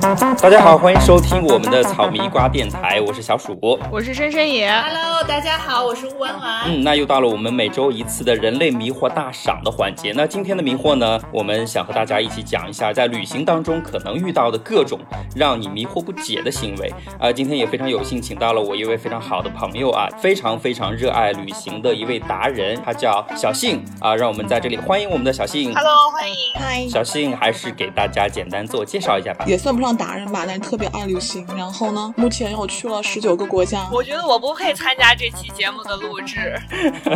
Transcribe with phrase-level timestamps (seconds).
[0.00, 3.56] 大家好，欢迎收听我们的草迷瓜电台，我是小鼠。
[3.92, 4.68] 我是深深野。
[4.68, 6.62] Hello，大家好，我是吴婉婉。
[6.66, 10.12] 嗯，那又到了我们每周一次的人类迷惑大赏的环节。
[10.16, 14.98] 那今天的迷惑呢，我们想和大家一起讲一下，在旅行当中可能遇到的各种
[15.36, 16.92] 让你迷惑不解的行为。
[17.20, 25.72] 啊、今天也非常有幸请到了我一位非常好的朋友啊，非常非常热爱旅行的一位达人，他叫小信啊，让我们在这里欢迎我们的小信。
[25.72, 26.36] Hello，欢迎。
[26.56, 29.44] 嗨，小信还是给大家简单自我介绍一下吧。
[29.46, 31.46] 也算不上达人吧，但是特别爱旅行。
[31.56, 33.86] 然后呢，目前我去了十九个国家。
[33.92, 36.58] 我觉得我不配参加这期节目的录制。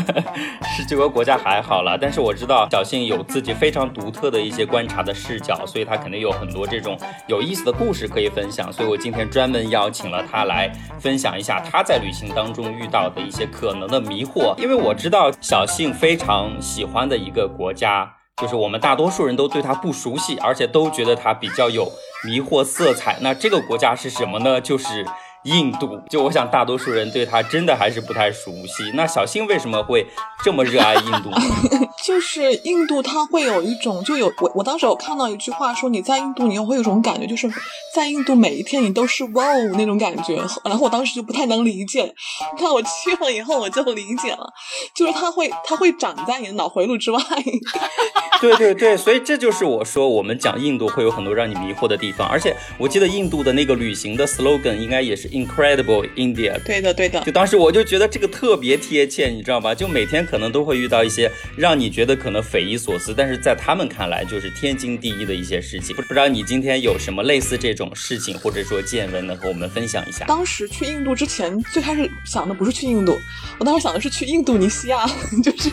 [0.76, 8.70] 十九个国家还好了，但是我知道小信有自己非常独特的一些观察的视角，所以他肯定有很多这种有意思的故事可以分享。
[8.70, 14.54] 所以我今天专门邀请了他来分享一下他在旅行当中遇到的一些可能的迷惑。
[14.58, 21.90] 因为我知道小信非常喜欢的一个国家，就是我们大多数人都对它不熟悉，而且都觉得它比较有
[22.24, 23.18] 迷惑色彩。
[23.20, 24.60] 那这个国家是什么呢？
[24.60, 25.06] 就是。
[25.48, 28.90] 印度，就我想大多数人对它真的还是不太熟悉。
[28.94, 30.06] 那小新为什么会
[30.44, 31.38] 这么热爱印度呢？
[32.04, 37.50] 就是印度，它会有一种，就有我我当时有看到一句话说，你在印度，你会有一种感觉，就是
[37.94, 40.36] 在印度每一天你都是哇哦那种感觉。
[40.64, 42.14] 然后我当时就不太能理解，
[42.58, 44.52] 但我去了以后我就理解了，
[44.94, 47.20] 就是它会它会长在你的脑回路之外。
[48.40, 52.26] 对对对，所以这就是我说我们讲印度会有很多让你迷惑的地方。
[52.28, 56.58] 而且我记得印度的那个旅行的 slogan 应该也是 Incredible India。
[56.64, 59.74] 对的对的就，当时我就觉得这个特别贴切，你知道吧？
[59.74, 65.94] 就每天可能都会遇到一些让你觉得可能匪夷所思，但是在他们看来就是天经地义的一些事情。
[65.94, 70.24] 不不知道你今天有什么类似这种事情或者说见闻能和我们分享一下？
[70.26, 73.18] 当时去印度之前，最开始想的不是去印度，
[73.58, 75.06] 我当时想的是去印度尼西亚，
[75.42, 75.70] 就是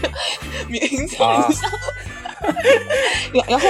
[0.70, 1.72] 名字啊很像。
[3.34, 3.70] 然然后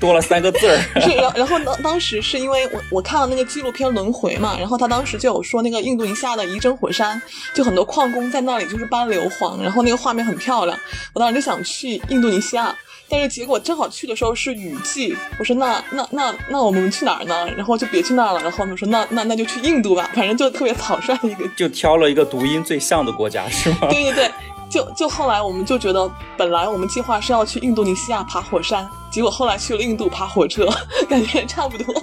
[0.00, 0.76] 多了三个字儿。
[1.00, 7.20] 是，然然后当当时是因为我我看了那个纪录片《轮回》嘛，然后他当时就有说那个印度尼西亚的仪征火山，
[7.54, 10.78] 就很多矿工在那里就是搬硫磺，然后那个画面很漂亮。
[11.12, 12.74] 我当时就想去印度尼西亚，
[13.08, 17.48] 但是结果正好去的时候是雨季，我说那那那那我们去哪儿呢？
[17.56, 18.40] 然后就别去那儿了。
[18.42, 23.88] 然后我说那那那就去印度吧，反正就特别草率的一个就挑了一个读音最像的国家，是吗？
[23.90, 24.30] 对对对，
[24.72, 30.66] 就就后来我们就觉得，本来我们计划是要去印度尼西亚爬火山，结果后来去了印度爬火车，
[31.10, 31.94] 感觉差不多。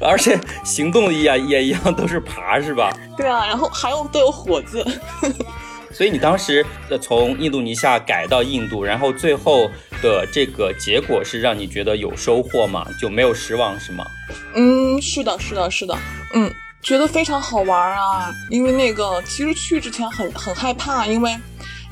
[0.00, 2.90] 而且行动也也一样，都是爬，是吧？
[3.14, 4.82] 对啊，然后还有都有火字。
[5.92, 9.68] 所以你当时呃从印度尼西亚改到印度，然后最后
[10.02, 12.86] 的这个结果是让你觉得有收获吗？
[13.00, 14.04] 就没有失望是吗？
[14.54, 15.98] 嗯，是的，是的，是的，
[16.34, 16.50] 嗯，
[16.82, 18.30] 觉得非常好玩啊。
[18.50, 21.36] 因为那个其实去之前很很害怕，因为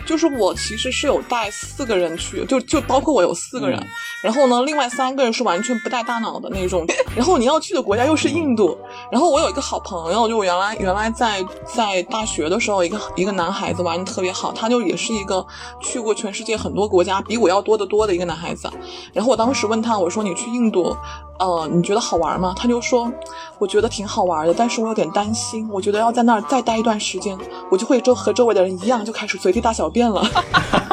[0.07, 3.87] 就是我其实是有带四个人去，就就包括我有四个人，嗯
[4.23, 6.87] 然后呢，另外三个人是完全不带大脑的那种。
[7.15, 8.77] 然后你要去的国家又是印度，
[9.11, 15.47] 然后我有一个好朋友，就我原来原来在在大学的时候，一个一个男孩子玩的特别好，他就也是一个
[15.81, 18.69] 去过全世界很多国家，比我要多得多的一个男孩子。
[19.13, 20.97] 然后我当时问他，我说你去印度，
[21.39, 22.55] 呃，你觉得好玩吗？
[22.57, 23.11] 他就说，
[23.59, 27.37] 我觉得挺好玩的，但是我有点担心，我觉得要在那儿再待一段时间，
[27.71, 30.25] 我就会周和周围的人一样，就开始随地大小便了。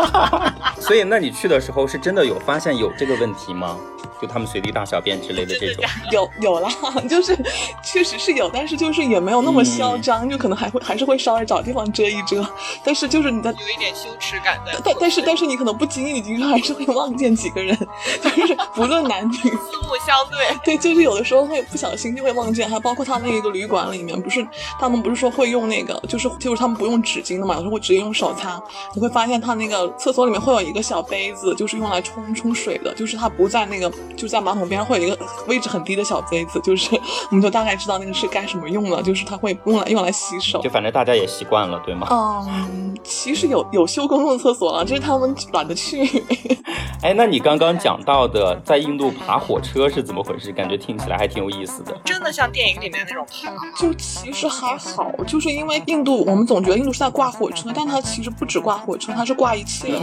[0.80, 3.78] 所以那你去的时候是真的有发现有这个问题吗？
[4.22, 5.84] 就他们随地大小便之类的这种？
[6.12, 6.70] 有有啦，
[7.10, 7.38] 就是
[7.84, 12.46] 确实是有，但是就是也没有那么嚣张，就可能还会还是会稍微找地方遮一遮，
[12.84, 13.52] 但是就是你的。
[13.54, 14.80] 有一点羞耻感的。
[14.84, 17.78] 但但是但是你可能不经意的还是会望见几个人，
[18.22, 24.46] 就是不论男女，四目相对，对，就是有的时候会不小心就会忘记，还包括他那个旅馆里面，不是
[24.80, 28.62] 他们不是说会用那个，就是就是他们不用纸巾的嘛，有时候会直接用手擦。
[28.96, 35.18] 你会发现他那个厕所里面会有一个小杯子，就是用来冲冲水的，就是它不在那个就在马桶边上会有一个
[35.48, 36.96] 位置很低的小杯子，就是
[37.30, 40.70] 我们就大概知道那个是干什么用的，就是它会用来用来洗手就。
[40.70, 42.08] 反正大家也习惯了，对吗？
[42.12, 46.24] 嗯，其实有有修公共厕所了，就是他们懒得去。
[47.02, 50.52] 哎，那你刚刚讲到的在印度爬火车是怎么回事？
[50.54, 51.94] 感觉听起来还挺有意思的。
[52.06, 53.52] 真的像电影里面那种爬。
[53.78, 60.00] 就其实还好，就是因为印度，我们总觉得印度是在挂火车，但它其实不止挂火车，它是挂一切，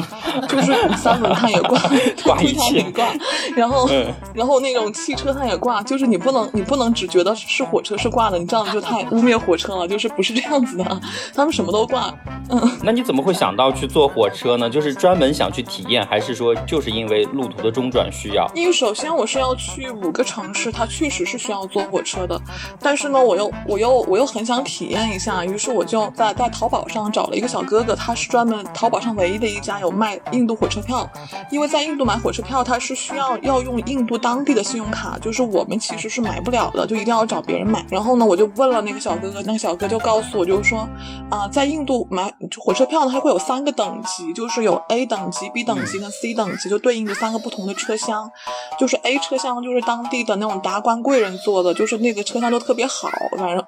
[0.48, 1.78] 就是三轮它也挂，
[2.24, 3.06] 挂一切也挂，
[3.56, 11.00] 然后、嗯然后那种汽车它也挂，就是你不能你不能只觉得是火车是挂的，你这样就太污蔑火车了，就是不是这样子的，
[11.34, 12.12] 他们什么都挂。
[12.48, 14.68] 嗯，那你怎么会想到去坐火车呢？
[14.68, 18.50] 就是专门想去体验，还是说就是因为路途的中转需要？
[18.54, 22.40] 因为首先我是要去五个城市，它确实是需要坐火车的，
[22.80, 31.08] 但是呢，我又我又我又很想体验一下，于是我就在在淘宝上找了一个小哥哥，他是专门淘宝上唯一的一家有卖印度火车票，
[31.50, 37.84] 因为在印度买火车票，它是需要要用印度当地的信用卡，就是我们其实是买不了的，就一定要找别人买。
[37.90, 40.88] 然后呢，我就问了那个小哥哥，那个小哥就告诉我，就是说
[41.28, 48.30] 啊、在印度买火车票呢，它会有三个等级，就是有 A 等级、B 等级跟 C 等，就对应着三个不同的车厢。
[48.78, 53.64] 就是 A 车厢就是当地的那种达官贵人坐的，就是那个车厢都特别好，反正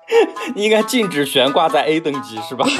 [0.54, 2.66] 应该禁止悬挂在 A 等级是吧？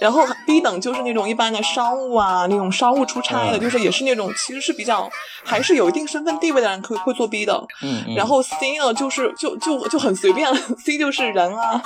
[0.00, 5.08] 然后 B 等就是那种一般的商务啊，那种商务出差的，嗯就是也是那种其实是比较
[5.44, 7.66] 还是有一定身份地位的人可以会坐 B 等。
[7.82, 8.14] 嗯嗯。
[8.14, 11.82] 然后 C 呢，就是就就就很随便了，C 就是人啊、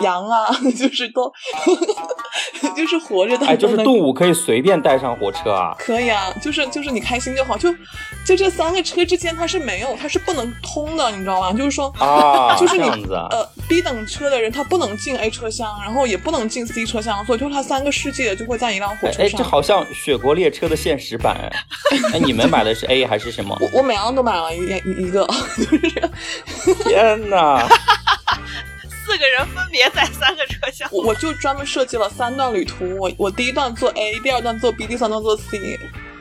[0.00, 1.30] 羊啊， 就是都
[2.76, 5.74] 就是活着的，哎，就是动物可以随便带上火车啊。
[5.78, 7.72] 可以啊，就是就是你开心就好，就
[8.26, 11.52] 就这三个车之间它是没有，它是不能通的，你知道吗？
[11.52, 12.88] 就是说啊，就是你。
[13.30, 19.38] 呃 B 等车的人他不能进 A 车厢，然后也不能进 C 车厢，所以就是他三个世界就会在一辆火车哎，上。
[19.38, 21.50] 这好像雪国列车的现实版。
[22.12, 23.58] 哎，你们买的是 A 还是什么？
[23.60, 25.26] 我我每样都买了一一一个，
[25.58, 25.64] 就
[26.72, 27.66] 是天哪！
[29.04, 30.88] 四个人分别在三个车厢。
[30.92, 35.58] 我我就专门设计了三段旅途，我我第一段坐 A，第二段坐 B，第三段坐 C，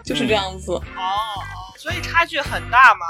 [0.03, 0.71] 就是这样子。
[0.71, 1.13] 哦哦，
[1.77, 3.05] 所以差距很大吗？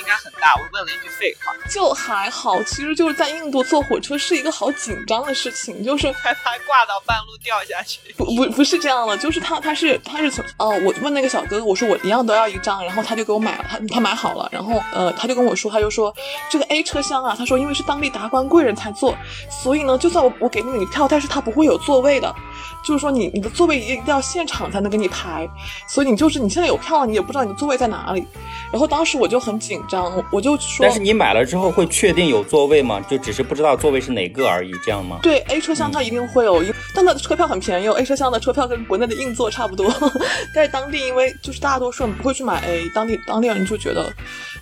[0.00, 0.54] 应该很大。
[0.56, 8.00] 我问了一句废话，就还好，其实就是在印度坐火车是一个好紧张的事情，就是害怕挂到半路掉下去。
[8.16, 16.14] 不不不是这样的，就是他他是他是从哦，我问那个小哥哥，我说我一样都要一张，然后他就给我买了，他他买好了，然后呃他就跟我说，他就说
[16.50, 19.14] 这个 A 车厢啊，他说因为是当地达官贵人才坐，
[19.62, 22.34] 所以呢，就算我我给你票，但是他不会有座位的，
[22.82, 25.48] 就是说你你的座位一定要现场才能给你排，
[25.88, 28.24] 所以你就是你现在有票了，你也不知道你的座位在哪里，
[28.72, 33.00] 然后当时我就很紧张，我我就说但是你买了之后会确定有座位吗？
[33.08, 35.18] 就只是不知道座位是哪个而已，这样吗？
[35.22, 39.92] 对 A 车厢它一定会有一，但它的车票很便宜哦，A 车厢的车票跟国内的硬座差不多，
[40.54, 44.12] 但是当地因为就是大多数人不会去买 A，当地当地人就觉得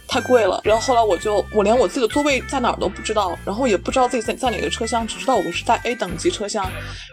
[0.08, 6.64] 太贵了，然后后来我就我连我自己的座位在哪儿都不知道，然后也不知道自己在在哪个车厢，只知道我是在 A 等级车厢，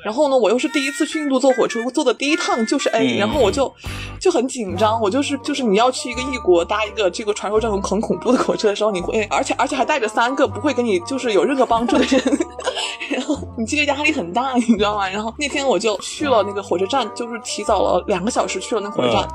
[0.03, 3.71] 然后呢，我又是第一次去印度坐火车，我坐的第一趟就是 A，、嗯然后我就
[4.19, 12.21] 就很紧张，我就是就是你要去一个异国搭一个这个传说中很很恐怖的火车的时候，你会而且而且还带着三个不会给你就是有任何帮助的人，
[13.11, 15.07] 然后你这个压力很大，你知道吗？
[15.09, 19.27] 然后那天我就去了那个火车站，就是提早了两个小时去了那个火车站，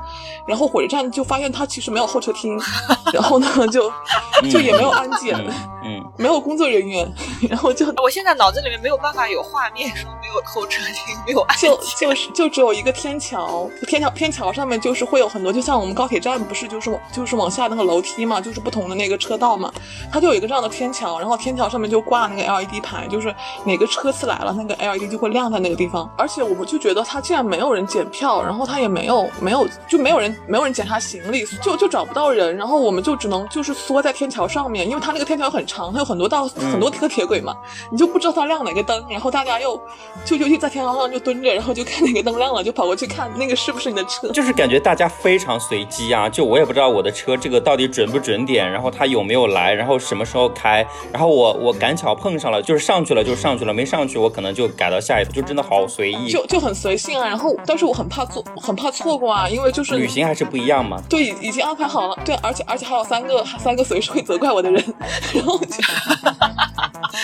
[0.47, 2.59] 然后火车站就发现它其实没有候车厅，
[3.13, 3.91] 然后呢就
[4.49, 5.53] 就也没有安检，嗯
[5.83, 7.11] 嗯，没有工作人员，
[7.49, 12.09] 然后就我现在脑子里面没有办法有画面，说没有候车厅，没有安就检。
[12.09, 19.71] 就是就只有一个天桥，天桥天桥上面就是会有很多，就像我们高铁站不是就是就是往下那个楼梯嘛，就是不同的那个车道嘛，
[20.11, 23.33] 它就有一个这样的天桥，然后天桥上面就挂那个 LED 牌，就是
[23.65, 26.09] 哪个车次来了，那个 LED 就会亮在那个地方。
[26.17, 37.55] 而且我们就觉得它竟然没有人检票，然后它也没有没有就没有人没有人检查行李，就就找不到人，然后我们就只能就是缩在天桥上面，因为它那个天桥很长，它有很多道很多个铁轨嘛，
[37.91, 39.79] 你就不知道它亮哪个灯，然后大家又
[40.25, 44.29] 就就就在天桥上就蹲着，然后就看哪个灯亮了，就跑过去看那个是不是你的车。
[44.31, 56.29] 就是感觉大家非常随机啊，就我也不知道我的车这个到底准不准点，然后它有没有来，然后什么时候开，然后我我赶巧碰上了，就是上去了就上去了，没上去我可能就改到下一步，就真的好随意。
[56.29, 61.01] 就就很随性啊，然后但是我很怕错，很怕错过啊，因为就是旅行还是不一样嘛。
[61.09, 64.83] 对，已已经安排好了，对，而且而且还有三个三个随时会责怪我的人，
[65.33, 65.65] 然后就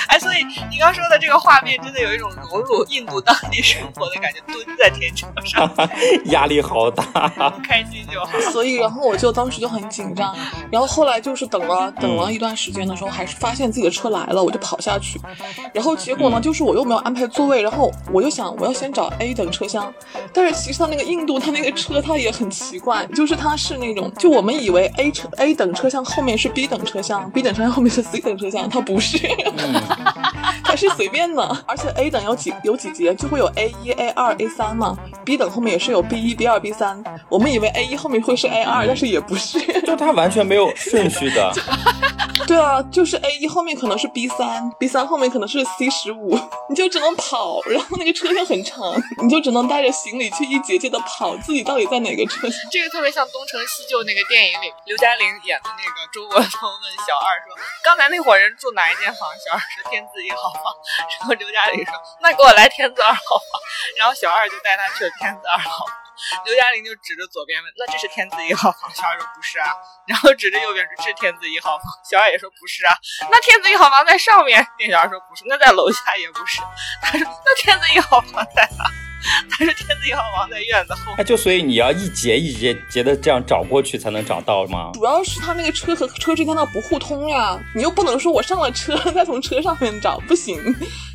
[0.08, 5.70] 哎，所以你刚说的这个画面，真的有一种融入印度当地生活的感觉，蹲在天桥上，
[6.26, 7.04] 压力好大。
[7.64, 8.28] 开心就好。
[8.52, 10.36] 所以然后我就当时就很紧张，
[10.72, 15.20] 然后后来就是等了等了一段时间的时候，还是发现自己的车来了，我就跑下去，
[15.74, 19.94] 然后结果呢，就是我又没有安排座位，然后我就想我要先找 A 等车厢，
[20.34, 29.18] 但是其实他那个印度他那个车他也很奇怪，就是他是那种就我们以为 A 车 A 等车厢后面是 B 等车厢，B 等车厢后面是 C 等车厢，它不是。
[30.64, 34.98] 它是随便的，而且 A 等有几有几节，就会有 A 一、A 二、A 三嘛。
[35.24, 37.02] B 等后面也是有 B 一、B 二、B 三。
[37.30, 39.60] 我们以为 A 一后面会是 A 二，但是也不是。
[39.88, 41.54] 就它完全没有顺序的，
[42.46, 46.38] 对啊，就是 A 一后面可能是 B 三，B 三后面可能是 C 十五，
[46.70, 52.60] 你就只能跑，然后那个车厢很长，你就只能带着行李去一节节的跑，自己到底在哪个车厢？
[52.70, 57.56] 这个特别像《东成西就》那个电影里，刘嘉玲演的那个周伯通问小二说
[57.86, 60.64] ：“刚才那伙人住哪一间房？”小二说：“天字一号房。
[61.20, 63.62] 然后刘嘉玲说：“那给我来天字二号房。”
[63.96, 65.96] 然后小二就带他去了天字二号房。
[66.46, 69.70] 刘嘉玲就指着左边问：“那这是天字一号房？”小二说：“不是啊。”
[70.08, 72.98] 然后指着右边说：“是天字一号房。”小二也说：“不是啊。”
[73.30, 74.66] 那天字一号房在上面。
[74.78, 76.60] 店小二说：“不是。”那在楼下也不是。
[77.04, 78.86] 他说：“那天字一号房在哪？”
[79.50, 84.92] 他说：“天字一号房在院子后。”那就所以你要一节一节节的这样找过去才能找到吗？
[84.94, 90.58] 主要是他那个车和车之间它不互通呀，你又不能说我上了车再从车上面找，不行，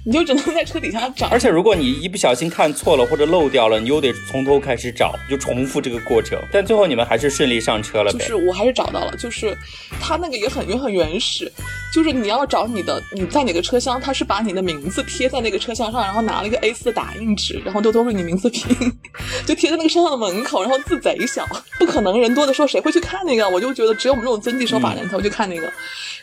[0.05, 1.29] 你就只能在车底下找。
[1.29, 6.39] 而且如果你一不小心看错了或者漏掉了，你又得从头开始找，就重复这个过程。
[6.53, 8.19] 但最后你们还是顺利上车了呗？
[8.19, 9.57] 就是我还是找到了，就是
[10.01, 11.51] 他那个也很也很原始，
[11.93, 18.75] 就是你要找你的你在哪个车厢，他是把你的名字贴在那个车厢上，然后拿了一个 A4 的打印纸，然后都都是你名字拼，
[19.47, 21.47] 就贴在那个车厢的门口，然后字贼小，
[21.79, 23.49] 不可能人多的时候谁会去看那个？
[23.49, 25.71] 我就觉得只有我们这种遵纪守法人才会去看那个。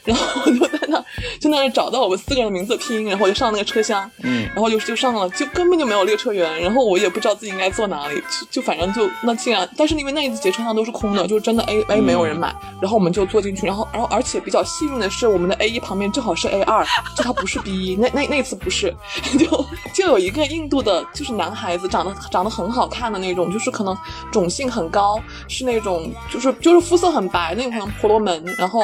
[0.05, 0.97] 然后我就在那
[1.41, 16.85] 就在那找到我们四个人的名字拼，然后我就上那个车厢，嗯，然后就就上了，就根本就没有列车员，然后我也不知道自己应该坐哪里，就就反正就那竟然，但是因为那一节车厢都是空的，就真的 A A 没有人买，然后我们就坐进去，然后然后而且比较幸运的是，我们的 A 一旁边正好是 A 二，
[17.15, 18.95] 就他不是 B 一，那那那次不是，
[19.37, 23.97] 就就有一个印度的，就是男孩子，长得长得很好看的那种，就是可能
[24.31, 28.81] 种姓很高，是那种就是就是肤色很白那种，可能婆罗门，然后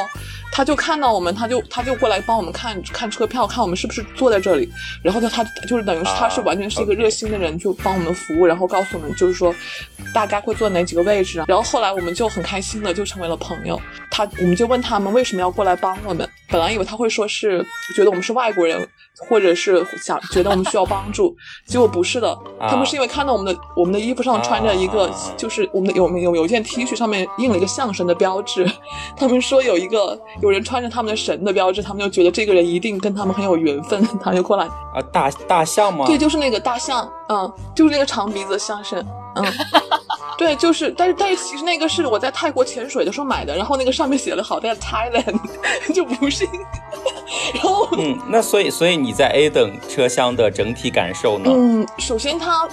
[0.52, 4.68] 他就看到我们，他就他就过来帮我们看看车票，看我们是不是坐在这里，
[5.02, 9.54] 然后他他就是等于是他是完全是一个热心的人，就帮我们服务，然后告诉我们就是说
[10.14, 13.78] 大概会坐哪几个位置，然后后来我们就很开心的就成为了朋友。
[14.10, 17.62] 他我们就问他们为什么要过来帮我们，本来以为他会说是
[17.94, 18.88] 觉得我们是外国人，
[19.28, 21.36] 或者是想觉得我们需要帮助，
[21.66, 28.66] 结果不是的，他们是因为看到我们的我们的衣服上穿着一个就是我们的有有有一件 T 恤上面印了一个相声的标志，
[29.18, 34.64] 他们说有一个有人穿着他们的神的标志，他们就觉得这个人一定跟他们很有缘分， 他就过来。
[34.66, 36.06] 啊，大大象吗？
[36.06, 39.44] 对，就是那个大象，嗯，就是那个长鼻子的象神，嗯，
[40.38, 45.38] 对，就是，但是但是其实那个是我在泰国潜水的时候买的，然后那个上面写了好在 Thailand，
[45.92, 46.48] 就不是，
[47.54, 51.50] 然后嗯，那所以所以你在 A 等车厢的整体感受呢？
[51.54, 52.66] 嗯，首先它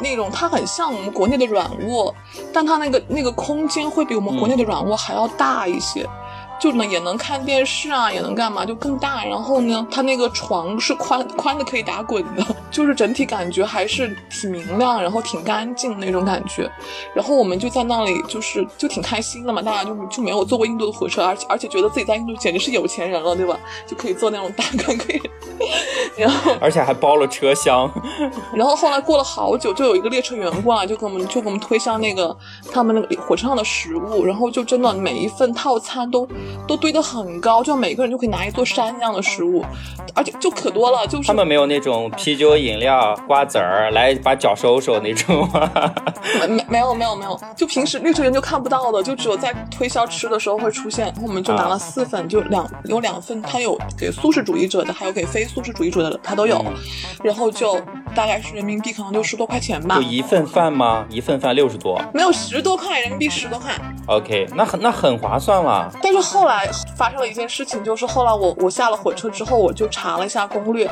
[0.00, 2.14] 那种它很像我们国内的软卧，
[2.52, 6.08] 但它那个那个空间会比我们国内的软卧还要大一些。
[6.58, 9.24] 就能也能看电视啊，也能干嘛，就更大。
[9.24, 16.70] 然后呢，它那个床是宽宽的，可以打滚的， 就是整体感觉还是挺明亮，然后挺干净那种感觉。
[17.14, 23.58] 然后我们就在那里，就是就挺开心的嘛，大家就就没有坐过印度的火车，而且而且觉得自己在印度简直是有钱人了，对吧？
[23.86, 25.20] 就可以坐那种大观可以，
[26.16, 27.90] 然后而且还包了车厢。
[28.54, 32.36] 然后后来过了好久，就有一个列车员过来，就给我们就给我们推销那个
[32.72, 36.26] 他们那个火车上的食物，然后就真的每一份套餐都。
[36.66, 39.64] 都堆得很高，就每个人就可以拿一座山那样的食物，
[40.14, 41.06] 而且就可多了。
[41.06, 45.70] 就是他们没有那种啤酒、饮料、瓜子儿来把脚收收那种 吗？
[46.40, 51.06] 没没没有没有没有，就平时绿车人就看不到的，就只有在推销吃的时候会出现。
[51.06, 56.64] 然后我们就拿了四份，就两有两份，他有给素食主义者的，还有给非素食主义者的，他都有。
[57.22, 57.78] 然后就
[58.14, 59.96] 大概是人民币可能六十多块钱吧。
[59.96, 61.04] 就一份饭吗？
[61.10, 62.00] 一份饭六十多？
[62.12, 63.72] 没有十多块人民币，十多块。
[64.06, 65.90] OK，那很那很划算了。
[66.02, 70.90] 但是后来发生了一件事情，就是后来我我下了火车之后，我就查了一下攻略，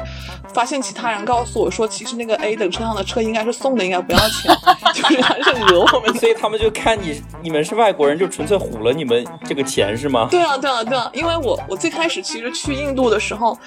[0.54, 4.54] 发现其他人告诉我说，其实那个 A 等车上的车应该是送的，应该不要钱，
[4.94, 6.14] 就是还是讹我们。
[6.14, 10.28] 所以他们就看你你们是外国人，就纯粹唬了你们这个钱是吗？
[10.30, 13.58] 对啊，对啊，对啊，因为我我最开始其实去印度的时候，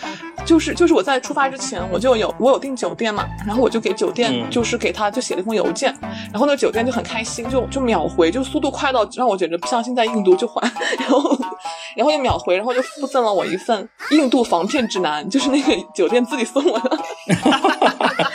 [0.45, 5.93] 就是就是我在出发之前我就有我有订酒店嘛，然后我就给酒店、嗯就是给他就写了一封邮件，
[6.31, 10.61] 然后那酒店就很开心，就就秒回，就速度快到让我简直不相信在印度就还，
[10.99, 11.34] 然后
[11.95, 16.97] 然后又秒回，然后就附赠了我一份印度防骗指南，就是那个酒店自己送我的，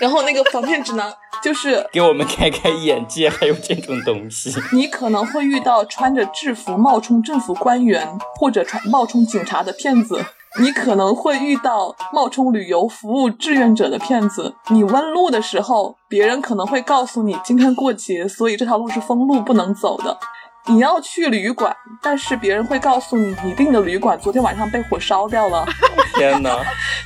[0.00, 1.12] 然后那个防骗指南
[1.42, 4.52] 就是 给我们开开眼界，还有这种东西。
[4.72, 10.24] 你可能会遇到穿着制服冒充政府官员或者穿冒充警察的骗子。
[10.58, 14.54] 你可能会遇到冒充旅游服务志愿者的骗子。
[14.70, 20.18] 你问路的时候，别人可能会告诉你今天过节，所以这条路是封路不能走的。
[20.68, 25.64] 你要去旅馆，但是别人会告诉你，你订的旅馆昨天晚上被火烧掉了。
[26.18, 26.58] 天哪！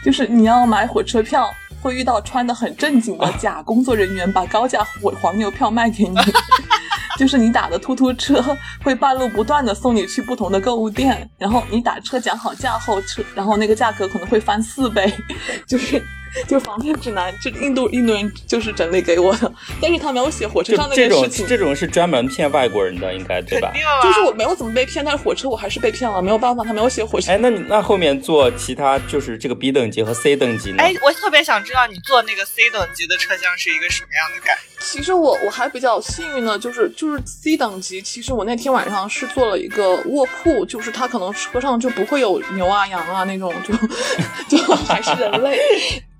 [0.02, 1.50] 就是你要买火车票，
[1.82, 6.16] 会遇到穿的很正经的假工作人员，把高价黄黄牛票卖给你。
[7.18, 8.42] 就是你打的突突车
[8.82, 15.12] 会半路不断的送你去不同的购物店，然后你打车讲好价后，车然后那个价格可能会翻四倍，
[15.68, 16.02] 就是
[16.46, 21.46] 就是防骗指南，这印度印度人就是整理给我的，但是他没有写火车上那这种件事情。
[21.46, 23.80] 这种是专门骗外国人的，应该对吧肯？
[23.80, 27.32] 定啊，就是我没有怎么被骗，但是火车我还是被骗了，没有办法，他没有写火车。
[27.32, 30.82] 哎，那你那后面坐其他就是这个 B 等级和 C 等级呢？
[30.82, 34.62] 哎，我特别想知道你坐那个 C 等级的车厢是一个什么样的感觉？
[34.80, 43.74] 其实我我还比较幸运的，就是就是 C 等级，其实我那天晚上是坐了一个卧铺，就是他可能车上就不会有牛啊羊啊那种，就
[44.56, 45.58] 就还是人类。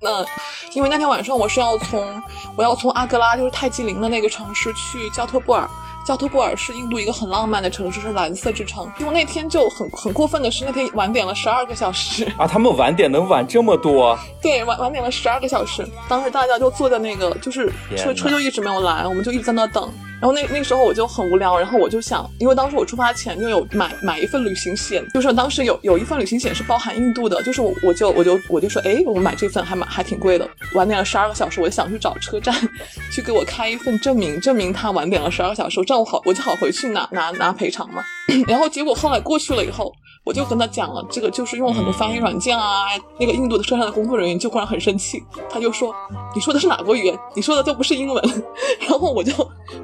[0.03, 0.25] 那
[0.73, 2.21] 因为那天晚上我是要从
[2.55, 5.69] 我要从阿格拉，就是泰姬陵的那个城市去焦特布尔。
[6.03, 8.91] 焦特布尔是印度一个很浪漫的城市，是蓝色之城。
[8.97, 12.25] 因为那天就很很过分的是，那天晚点了十二个小时。
[12.35, 14.17] 啊，他们晚点能晚这么多？
[14.41, 15.87] 对，晚晚点了十二个小时。
[16.09, 19.87] 当时大家就坐在那个，就是车车就一直没有来，我们就一直在那等。
[20.21, 32.55] 然后那那时候我就很无聊，然后我就想，因为当时我出发前就有买买一份旅行险，就是当时有有一份旅行险是包含印度的，就是我我就我就我就说，哎，我买这份还蛮还挺贵的，晚点了十二个小时，我就想去找车站
[33.11, 38.03] 去给我开一份证明，证明他晚点了十二个小时，这样我好我就好回去拿拿拿赔偿嘛。
[38.47, 39.91] 然后结果后来过去了以后，
[40.23, 42.85] 我就跟他讲了，这个就是用了很多翻译软件啊，
[43.19, 45.93] 那个印度的车上的工作人员就忽然很生气，他就说
[46.35, 47.19] 你说的是哪国语言？
[47.35, 48.23] 你说的都不是英文。
[48.87, 49.33] 然后我就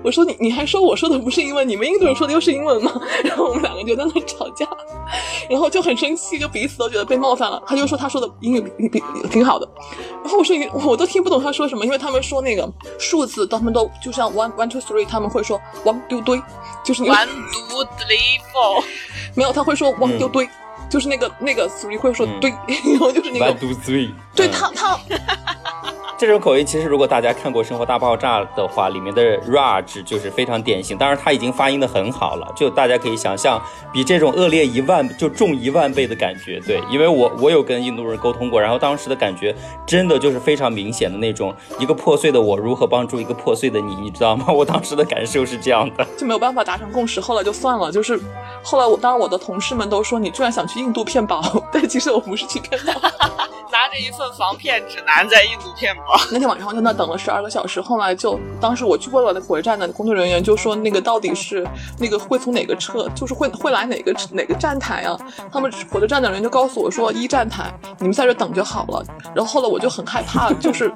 [0.04, 3.02] 我说你你还说我说的不是英文，你们印度人说的又是英文吗？
[3.26, 4.68] 然后我们两个就在那吵架，
[5.50, 7.62] 然后就很生气，就彼此都觉得被冒犯了。
[7.66, 9.68] 他就说他说的英语比比比挺好的，
[10.24, 16.42] 然后我说我都听不懂他说什么，因为他们说那个数字，他们都就像 one one two three，他们会说 one two three，
[16.84, 18.84] 就是你 One two three four，
[19.36, 20.50] 没有，他会说 one 嗯对，
[20.90, 22.50] 就是那个那个 three 会说对，
[22.92, 23.60] 然后就是那个，
[24.36, 24.98] 对，他他。
[26.18, 30.98] 这种口音，其实如果大家看过《生活大爆炸》的话，里面的 Raj 就是非常典型。
[30.98, 33.62] 当然，他已经发音的很好了，就大家可以想象，
[33.94, 36.60] 比这种恶劣一万就重一万倍的感觉。
[36.62, 39.56] 对，因为我我有跟印度人沟通过，然后当时的感觉
[39.86, 44.48] 真的就是非常明显的那种，一个破碎的我如何帮助一个破碎的你，你知道吗？
[44.52, 46.04] 我当时的感受是这样的。
[46.18, 47.92] 就没有办法达成共识，后来就算了。
[47.92, 48.20] 就是
[48.64, 53.00] 后来我，当然我的同事们都说你居然想去印度骗保， 但其实我不是去骗保。
[53.78, 56.20] 拿着一份防骗指南在印度骗保。
[56.34, 61.64] 那天晚上我在那等了十二个小时，后来就当时我去问了那火车站的工作人员，就说那个到底是
[62.00, 65.16] 那个会从哪个车，就是会会来哪个哪个站台啊？
[65.52, 69.06] 他们火车站的人就告诉我说一站台，你们在这等就好了。
[69.36, 70.92] 然后后来我就很害怕，就是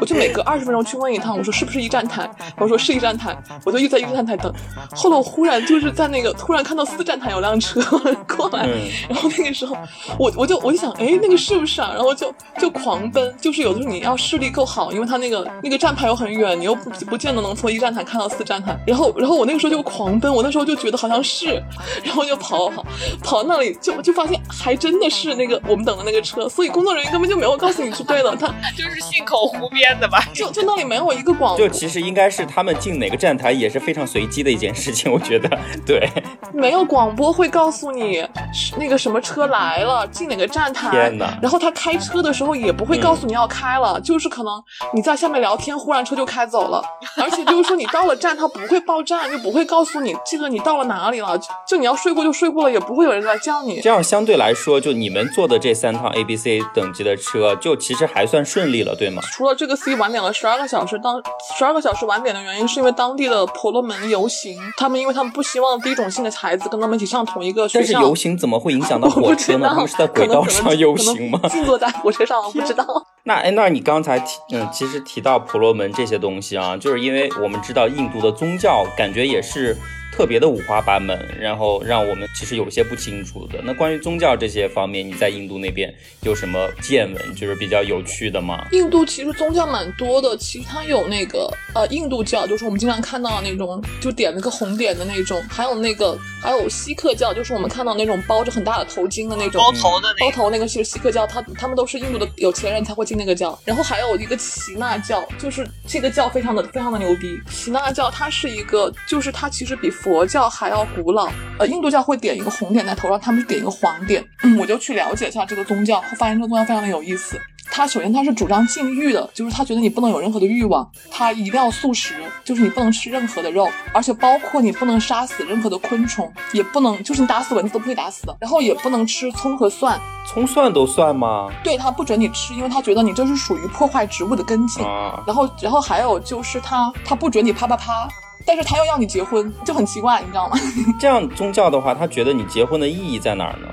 [0.00, 2.28] 我就每隔二十分钟去问一趟，我说是不是一站台？
[2.58, 4.52] 我说是一站台，我就一直在一站台等。
[4.96, 7.80] 后来我忽然就是在那个突然看到四站台有辆车
[8.36, 9.76] 过来，嗯然后那个时候
[10.18, 11.92] 我我就我就想，哎，那个是不是啊？
[11.94, 18.76] 然后就就就狂奔，就是有的时候你要视力够好，因为它那个那个站牌又很远，你又不不见得能从一站台看到四站台。
[18.86, 21.62] 然后然后我那个时候就狂奔，我那时候就觉得好像是，
[22.02, 22.84] 然后就跑跑
[23.22, 30.24] 跑到那里，就就发现还真的是那个我们等的那个车，所以工作人员根本就没有告诉你是对的，他 就是信口胡编的吧？
[30.32, 35.58] 就就那里没有一个广就其实应该是他们进哪个站台也是非常随机的一件事情，我觉得。
[35.86, 36.08] 对，
[36.52, 40.90] 没有广播会告诉你是那个什么车来了，进哪个站台。
[40.90, 46.82] 天哪然后他开车的时候也不会告诉你要开了，就是可能你在下面聊天，忽然车就开走了。
[47.16, 51.36] 而且就是说你到了站，他不会报站，就不会告诉你这个你到了哪里了。
[51.38, 53.80] 就就你要睡过就睡过了，也不会有人来叫你。
[53.80, 59.22] 这样相对来说，就你们坐的这三趟 A、B、C 等级的车，就其实还算顺利了，对吗？
[59.32, 61.22] 除了这个 C 晚点了十二个小时，当
[61.56, 67.92] 十二个小时晚点的原因是因为当地的婆罗门游行，他们因为他们不希望低种姓的孩子跟他们一起上同一个学校。
[67.92, 69.58] 但是游行怎么会影响到火车呢？
[69.58, 71.40] 知道，他们是在轨道上游行吗？
[71.48, 72.84] 静坐在火车上，我不知道。
[73.24, 79.74] 那哎，那你刚才提嗯，其实提到婆罗门这些东西啊，就是因为我们知道印度的宗教感觉也是
[80.16, 83.60] 特别的五花八门，然后让我们其实有些不清楚的。
[83.64, 88.64] 那关于宗教这些方面，你在印度那边有什么见闻，就是比较有趣的吗？
[88.70, 99.60] 印度其实宗教蛮多的，其实它有那个呃印度教，就是我们经常看到的那种，就点了个红点的那种，还有那个还有锡克教，就是我们看到那种包着很大的头巾的那种。
[99.60, 100.30] 包头的那个。
[100.30, 103.58] 包头那个是锡克教，他他们都是印度的有钱人才会进那个教。
[103.64, 107.36] 然后还有一个耆那教，就是这个教非常的非常的牛逼。
[107.50, 111.26] 耆那教它是一个，就是它其实比佛教还要古老。
[111.58, 114.22] 呃，印度教会点一个红点在头上，他们是点一个黄点。
[114.42, 117.40] 嗯，我就去了解一下这个宗教，发现这个宗教非常的有意思。
[117.70, 122.14] 他首先他是主张禁欲的，就是他觉得你不能有任何的欲望，他一定要素食，
[122.44, 131.48] 就是你不能吃任何的肉，而且包括你不能杀死任何的昆虫，也不能就是你打死蚊子都不会打死的，然后也不能吃葱和蒜，葱蒜都算吗？
[131.64, 134.84] 对他不准你吃，因为他觉得你这是属于破坏植物的根茎。
[134.84, 138.06] 啊，然后，然后还有就是他他不准你啪啪啪，
[138.46, 140.58] 但是他又要你结婚，就很奇怪，你知道吗？
[141.00, 143.68] 这样宗教的话，他觉得你结婚的意义在哪儿呢？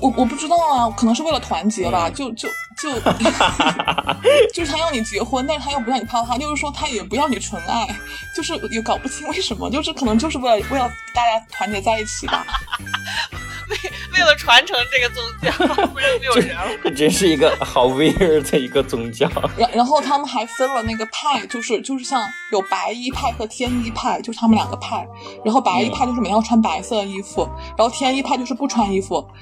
[0.00, 2.48] 我我不知道啊，可能是为了团结吧，就就
[2.80, 2.88] 就
[4.54, 7.88] 就是他要你结婚，但是他又不让你泡他，就是说他也不要你纯爱，
[8.36, 12.46] 就是也搞不清为什么，就是可能就是为了为了大家团结在一起吧。
[13.70, 13.76] 为
[14.14, 15.50] 为了传承这个宗教，
[15.86, 16.62] 不然没有人了。
[16.84, 19.28] 这真是一个好 weird 的一个宗教。
[19.56, 25.06] 然然后他们还分了那个派，就是就是像有白衣派和天衣派，就是他们两个派。
[25.44, 29.24] 然后白衣派就是每天要穿白色的衣服，然后天衣派就是不穿衣服。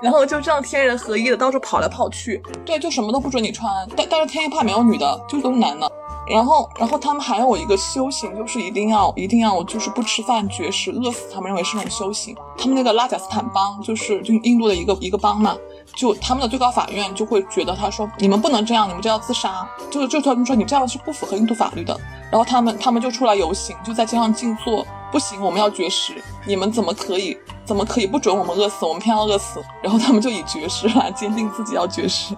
[0.00, 3.68] 然后就这样天人合一的到处跑来跑去，对，就什么都不准你穿。
[3.96, 5.90] 但但是天衣派没有女的，就都是男的。
[6.28, 12.36] 然后，然后他们还有一个修行，就是一定要一定要就是不吃饭绝食饿死，他们认为是那种修行。
[12.58, 15.56] 他们那个拉贾斯坦邦就是就印度的一个一个邦嘛，
[15.94, 21.98] 就他们的最高法院就会觉得他说你们不能这样，你们就要自杀，就是就他们说你这样是不符合印度法律的。
[22.30, 26.12] 然后他们他们就出来游行，就在街上静坐，不行，我们要绝食，
[26.46, 29.64] 你们怎么可以怎么可以不准我们饿死，我们偏要饿死。
[29.82, 32.34] 然后他们就以绝食来 坚定自己要绝食，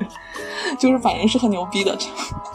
[0.76, 1.96] 就是反应是很牛逼的。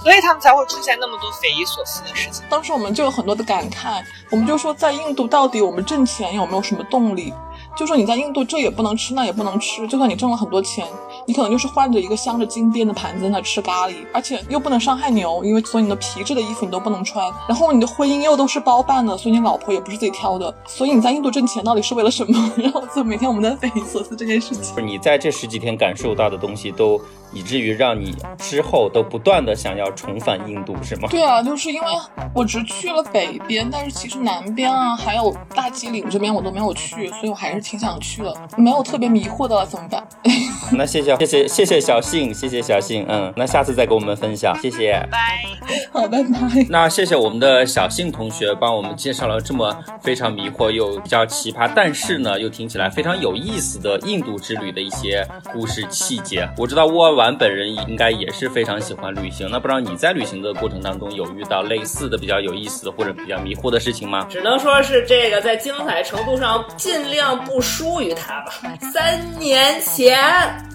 [0.04, 2.43] 所以他们才会出现那么多匪夷所思的事情。
[2.49, 7.34] 当时我们就有很多的感慨，我们就说在印度到底我们挣钱有没有什么动力？
[7.75, 10.88] 就说你在印度这也不能吃，那也不能吃，就算你挣了很多钱，
[11.25, 22.51] 你可能就是换着一个镶着金边的盘子在那吃咖喱，而且又不能伤害牛，因为所以你的皮质的衣服你都不能穿，然后你的婚姻又都是包办的，所以你老婆也不是自己挑的，所以你在印度挣钱到底是为了什么？
[22.56, 24.86] 然后就每天我们在匪夷所思这件事情。
[24.86, 27.01] 你在这十几天感受到的东西都。
[27.36, 31.10] 以至于让你之后都不断的想要重返印度，是吗？
[31.12, 31.88] 对啊，就是因为
[32.34, 38.34] 我只去了北边，但是其实南边啊，还有大吉岭这边我都没有去，所以我还是挺想去的。
[38.58, 40.02] 没有特别迷惑的怎么办？
[40.71, 44.93] 那谢谢谢谢谢谢小信，谢谢小信，嗯，那下次再给我们分享，谢谢。
[45.12, 45.43] 拜，
[45.91, 46.30] 好，拜拜。
[46.69, 56.50] 那谢谢我们的小信同学帮我们介绍了这么非常迷惑又比较奇葩，但是呢又听起来非常有意思的印度之旅的一些故事细节。
[56.58, 57.24] 我知道沃尔瓦。
[57.33, 64.27] 本人应该也是非常喜欢旅行，那不知道你在旅行的过程当中有遇到类似的比较有意思或者比较迷惑的事情吗？
[64.29, 68.51] 只能说是这个在精彩程度上尽量不输于他吧。
[68.93, 70.19] 三年前，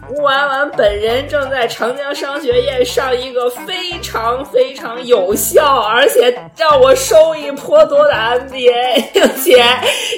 [0.08, 9.62] 吴婉婉本人正在长江商学院上一个非常非常有效，而且让我收益颇多的 MBA，并且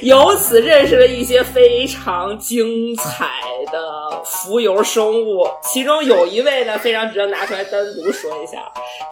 [0.02, 3.26] 由此认识了一些非常精彩
[3.70, 6.21] 的浮游生物，其中有。
[6.22, 8.58] 有一位呢，非常值得拿出来单独说一下。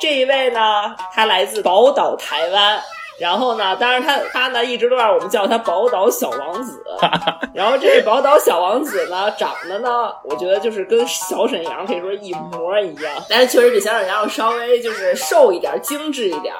[0.01, 2.81] 这一位呢，他来自宝岛台湾。
[3.21, 6.83] 然后呢，当然他他呢一直都让我们叫他宝岛小王子。
[7.55, 16.55] 然后这位宝岛小王子呢，长得呢，我觉得就是跟小沈阳可以说一模一样，但是确实比小沈阳要稍微就是瘦一点、精致一点。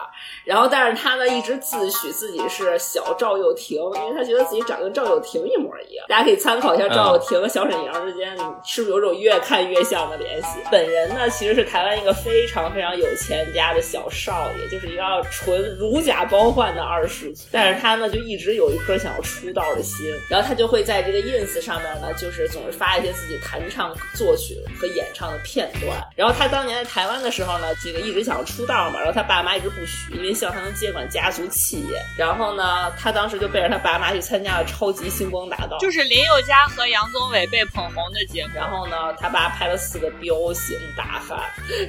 [0.45, 6.05] 然后，但是他呢一直自诩自己是小赵又廷，因为他觉得自己长得跟赵又廷一模一样。
[6.09, 10.59] 大家可以参考一下赵又廷和小沈阳之间是不是有种越看越像的联系。
[10.71, 17.33] 本人呢其实是台湾一个非常非常有钱家的小少爷，就是一个纯如假包换的二十。
[17.53, 26.03] 但是他呢就一直有一颗想要出道的心，然后他就会在这个 ins 上面呢，就是总是发一些自己弹唱、作曲和演唱的片段。
[26.17, 30.35] 然后他当年在台湾的时候呢，这个一直想要出道嘛，然后他爸妈一直不许，因为。
[30.41, 38.53] 希望他能接管家族企业，然后呢，他当时就背着他爸妈去参加了《超级星光大道》，就是林宥嘉和杨宗纬被捧红的节目。
[38.55, 41.39] 然后呢，他爸拍了四个彪形大汉，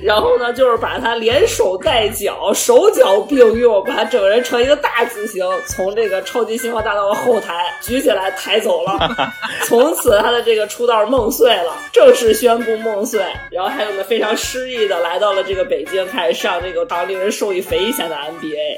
[0.04, 9.00] 然后呢，就是把他连手带脚，手脚并用，把他整个人成一个大字形，从这个《超级星光大道》的后台举起来抬走了。
[9.66, 13.22] 从此，他的这个出道梦碎了，正式宣布梦碎。
[13.50, 18.16] 然后，还有呢非常失意的来到了这个北京，开始上这个常令人受益匪浅的。
[18.22, 18.78] MBA，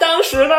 [0.00, 0.54] 当时呢，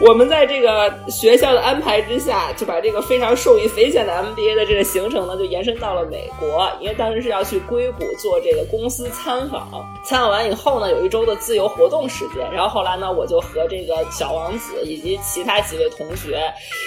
[0.00, 6.68] 我们在这个学校的安排之下，就把这个非常受益匪浅的 MBA 的这个行程呢，就延伸到了美国。
[6.80, 9.68] 因为当时是要去硅谷做这个公司参访，
[10.04, 12.46] 参访完以后呢，有一周的自由活动时间。
[12.52, 16.40] 然后后来呢，我就和这个小王子以及其他几位同学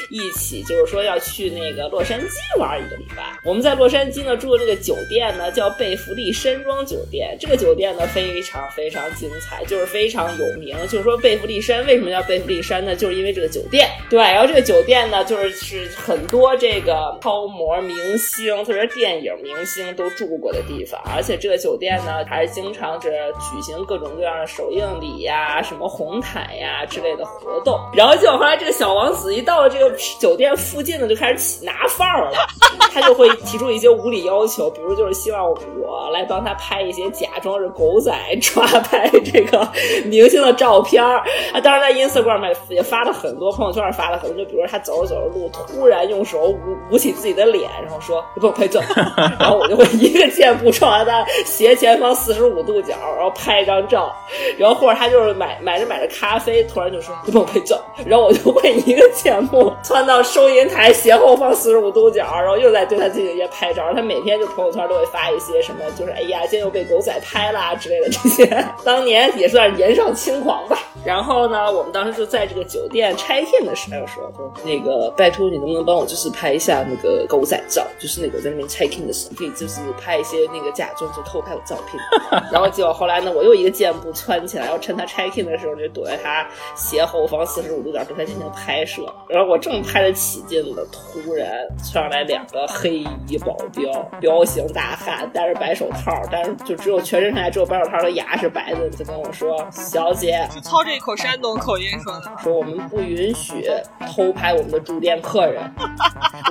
[0.10, 3.38] 一起，就是说要去那个洛杉矶玩一个礼拜。
[3.43, 10.78] 我们在洛杉矶呢住的这个酒店呢叫贝弗利山庄酒店，这个酒店呢非常非常精彩，就是非常有名。
[10.88, 12.95] 就是说贝弗利山为什么叫贝弗利山呢？
[12.95, 14.19] 就是因为这个酒店，对。
[14.19, 21.02] 然后这个酒店呢，就是是很多这个超模明星，特别是电影明星都住过的地方。
[21.06, 26.68] 而且这个酒店呢，还经常是举行各种各样的首映礼呀、什么红毯呀。
[26.69, 27.79] 啊之类的活动。
[27.93, 32.47] 然后结果后来这个小王子一到了这个酒店附近呢，就开始起拿范儿了，
[32.91, 39.67] 他就会提出一些无理要求，比如就是希望我来帮他拍一些假装是狗仔抓拍这个
[40.06, 41.19] 明星的照片儿。
[41.54, 46.58] 啊当时在 Instagram 也发了很多，朋友圈也发了很多，就比如他走着走着路，突然用手捂
[46.91, 48.80] 捂起自己的脸，然后说：“你给我拍照。
[49.39, 54.15] ”然后我就会一个箭步冲到他斜前方四十五度角，然后拍一张照。
[54.58, 63.92] 然后或者他就是买买着买着咖啡，突然就说：“你给我拍照。”然后我就会一个箭步窜到收银台斜后方四十五度角，然后又在对他进行一些拍照。
[63.94, 68.65] 他每天就朋友圈都会发一些什么，就是哎呀，今天又被狗仔拍啦之类的这些。
[68.84, 70.78] 当年也算是年少轻狂吧。
[71.06, 81.98] 然后呢，我们当时就在这个酒店拆 in 的时候说，说那个拜托你能不能帮我就是拍一下那个狗仔照，就是那个在那边拆 in 的时候，可以就是拍一些那个假装就偷拍我照片。
[82.52, 89.02] 然后结果后来呢，我又一个箭步窜起来，要趁他拆 in 的时候就躲在他斜后方四十五度角对他进行拍摄。
[89.30, 91.48] 然后我正拍的起劲了，突然
[91.82, 102.32] 窜上来两个黑衣保镖，彪形大汉，戴着白手套，但是就只有全身上下只有白手套的牙是白的，就跟我说：“小姐。”就操这口山东口音说的。
[102.43, 103.69] 说我们不允许
[104.13, 105.62] 偷拍我们的住店客人。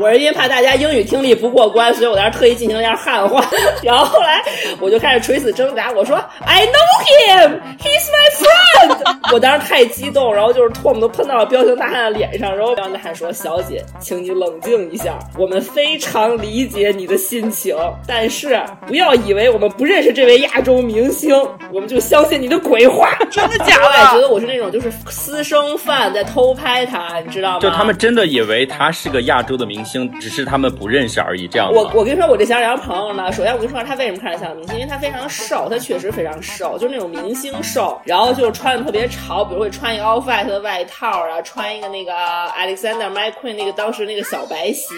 [0.00, 3.44] 我是因为怕大家英语听力不过关，所以我在那特意进行一下汉化。
[3.83, 4.42] 然后后来
[4.81, 9.33] 我就开始垂死挣扎，我说 I know him, he's my friend。
[9.33, 12.57] 我当时太激动，然后就是唾沫都喷到了彪形大汉的脸上。
[12.57, 21.35] 然后彪形大汉说：“小姐，请你冷静一下，我们非常理解你的心情，但是不要以为我们不认识这位亚洲明星，
[21.73, 24.21] 我们就相信你的鬼话。”真的假的我也觉？
[24.21, 27.61] 得我是那种就是私生饭在偷拍他，你知道吗？
[27.61, 31.71] 就他们真的以为他是个亚洲的明星，只是他们不认识而已，这样？
[31.71, 44.94] 我我跟你说，我这小杨朋友呢，首先我跟你说他为什么看着像明星，因为他非常瘦，他确实非常瘦，就是那种明星瘦，然后就是穿的特别潮，比如会穿一个 off white 的外套啊，穿一个那个 Alexander McQueen 那个当时那个小白鞋，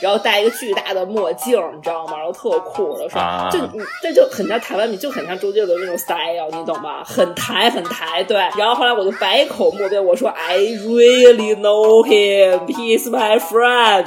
[0.00, 2.16] 然后戴一个巨大的墨镜，你知道吗？
[2.16, 7.04] 然后特酷，然后说、啊就你这就很像台湾你，就很像周杰伦那种 style，你懂吗？
[7.04, 8.36] 很台很台，对。
[8.58, 14.06] 然后后来我就百口莫辩，我说 I really know him, he's my friend。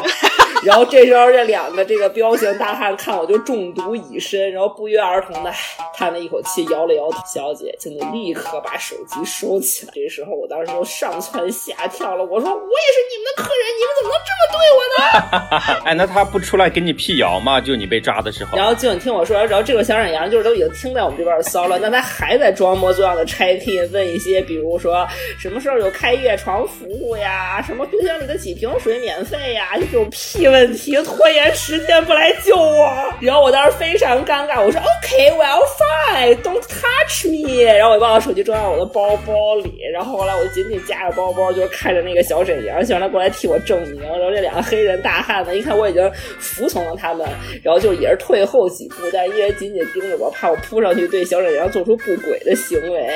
[0.64, 5.52] 然后这时候这两个这个彪形大汉看我就中毒已深，然后不约而同的
[5.94, 7.18] 叹了一口气，摇了摇头。
[7.26, 9.92] 小姐，请你立刻把手机收起来。
[9.94, 15.82] 这时候我当时就上蹿下跳了，我说我也是你们的客人，你们怎么能这么对我呢？
[15.86, 17.60] 哎，那他不出来给你辟谣吗？
[17.62, 18.66] 就你被抓的时候然。
[18.66, 25.08] 后就你听我说，然后这个小沈阳就是都已经听在我们这边的骚了，那他还在装模作样的拆 in，问一些比如说
[25.40, 32.90] 什么时候有开夜床服务呀，什么冰箱里的几瓶水免费呀，就这种屁问题，拖延时间不来救我。
[33.22, 37.64] 然后我当时非常尴尬，我说 OK，well、fine，don't touch me。
[37.64, 44.02] 然后我就把我手机装到我的包包里，然后后来我就紧紧夹着包包，就是看着那个小沈阳，希望他过来替我证明。
[44.02, 47.28] 然后这两个黑人大汉呢，一看我已经服从了他们，
[47.64, 53.16] 然后就也是退后几步，但依然紧紧盯着我，怕我扑上去对小沈阳做出不轨的行为。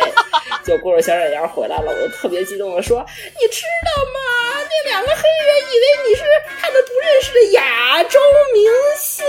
[0.64, 3.04] 就过会小沈阳回来了，我就特别激动的说
[3.40, 4.20] ：“你知道吗？
[4.72, 6.24] 那两个黑人以为你是
[6.62, 8.20] 他们不认识的亚洲
[8.54, 9.26] 明星。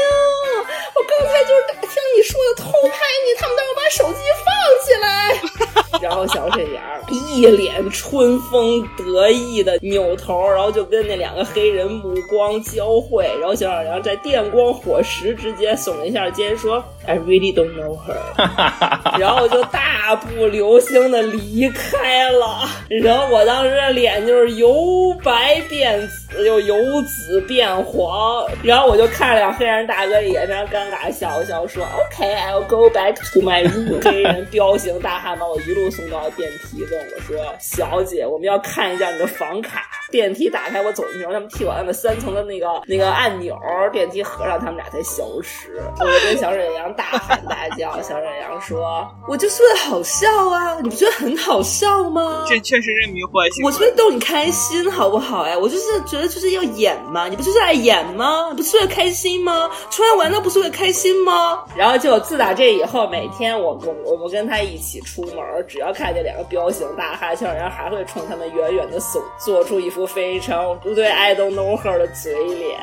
[0.94, 4.52] 我刚才就是打听你说的偷拍你，他们都要把手机放
[4.86, 19.18] 起来。”然后小沈阳一脸春风得意的扭头，然后就跟那两个黑人目光交汇，然后小沈阳在电光火石之间耸了一下肩，说：“I really don't know her。
[19.18, 22.68] ”然后就大步流星的离开了。
[22.88, 28.44] 然后我当时的脸就是由白变紫，又由紫变黄。
[28.62, 34.00] 然后我就看了两黑人大哥一眼，非常尴尬，笑了笑说：“OK，I'll go back to my room。
[34.04, 43.58] ”黑人彪形大汉把我一路送到电梯，问我说：“小姐，我们要看一下你的房卡。”电梯打开，我走进去，他们替我按了三层的那个那个按钮，
[43.90, 45.80] 电梯合上，他们俩才消失。
[45.98, 53.64] 我就跟小沈阳大喊大叫，小沈阳说：“我就是为了好笑啊，你不觉得很好笑吗？”这确实是迷惑性。
[53.64, 55.56] 我是为了逗你开心，好不好呀？
[55.58, 58.48] 我就是觉得就是要演嘛，你不就是爱演吗？
[58.50, 59.70] 你不是为了开心吗？
[59.90, 61.64] 出来玩那不是为了开心吗？
[61.74, 72.80] 然后就自打这以后，每天我我我们跟他一起出门，只要看见两个彪形大汉，小沈阳还会冲他们远远的耸做出一副副非常不对 I don't know her 的嘴脸，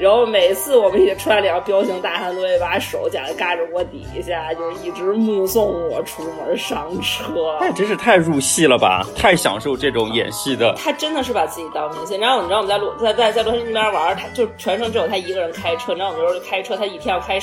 [0.00, 7.58] 然后每次我们一起出来两个彪形大汉，都会把手夹在胳肢窝底下，就是一直目送我出门上车。
[7.60, 10.74] 那真是太入戏了吧，太享受这种演戏的。
[10.76, 12.18] 他真的是把自己当明星。
[12.18, 15.92] 然后你知道我们在洛在在在洛杉矶那边玩，他就全程只有他一个人开车。
[15.92, 17.40] 你知道我们有时候就开车，他一天要开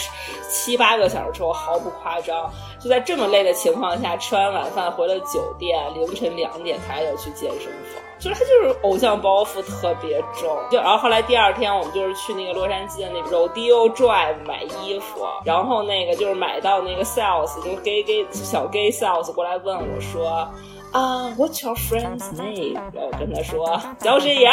[0.48, 2.50] 七八个小时车，我毫不夸张。
[2.80, 8.04] 就在这么累的情况下，吃完晚饭回了酒店，凌晨两点他还要去健身房。
[8.20, 20.48] 就是他就是偶像包袱特别重，就然后后来第二天我们就是去那个洛杉矶的那个 Rodeo Drive 买衣服，然后那个就是买到那个 sales 就是 gay gay 小 gay sales 过来问我说。
[20.97, 22.75] 啊、w h a t s your friend's name？
[22.75, 24.53] 然后我跟他说小沈阳，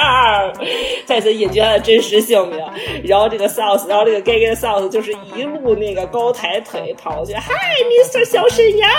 [1.06, 2.58] 再次隐居他的真实姓名。
[3.04, 8.24] 然后这个 sales，然后这个 gay gay 的 sales 就是一路那个高抬腿跑过去，Hi，Mr.
[8.24, 8.90] 小沈阳，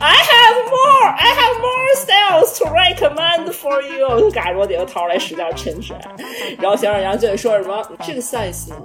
[0.00, 4.20] I have more, I have more sales to recommend for you。
[4.20, 5.94] 就嘎着我底下掏出来使劲抻抻，
[6.60, 8.76] 然后小沈阳就会说什么这个 size 呢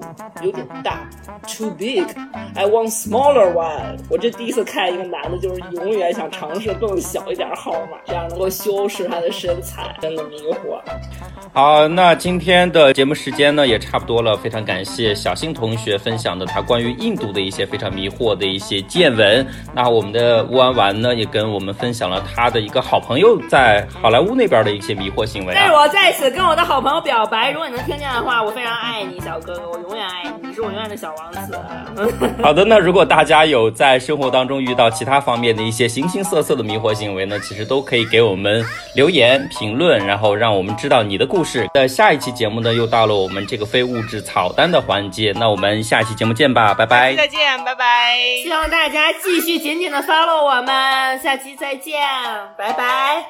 [0.42, 1.06] 有点大，
[1.46, 3.98] too big，I want smaller one。
[4.10, 10.79] 我这第一次看一个男的，就是永远想尝试更小一 点号码，这样能够修饰他的身材，真的迷惑。
[11.55, 19.47] 好，那今天的节目时间呢也差不多了，非常感谢小新同学分享的他关于印度的一些非常迷惑的一些见闻。
[19.73, 25.81] 那我们的乌安丸呢也跟我们分享了他的一个好朋友在好莱坞那边的一些迷惑行为但是啊。
[25.81, 31.59] 我在此跟我的好朋友表白，如果你能听见的话，我非常爱你，小哥哥，我永远爱你，你是我永远的小王子。
[32.43, 41.67] 好的，那如果大家有在生活当中遇到其他方面的一些形形色色的迷惑行为其实都可以给我们留言评论然后让我们知道你的故事。
[41.75, 47.15] 那下一期节目呢又到了我们这个非物质草单的环节那我们下期节目见吧拜拜。
[47.15, 48.17] 再见拜拜。
[48.43, 52.01] 希望大家继续紧紧的 follow 我们下期再见
[52.57, 53.25] 拜拜。